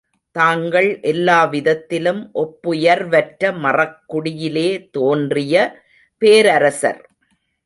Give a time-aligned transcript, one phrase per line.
[0.35, 5.55] தாங்கள் எல்லா விதத்திலும் ஒப்புயர்வற்ற மறக்குடியிலே தோன்றிய
[6.21, 7.01] பேரரசர்.